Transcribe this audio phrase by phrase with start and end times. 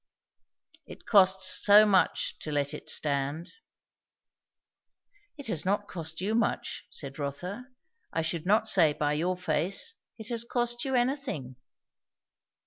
[0.87, 3.51] "It costs so much, to let it stand."
[5.37, 7.67] "It has not cost you much," said Rotha.
[8.11, 11.57] "I should not say, by your face, it has cost you anything."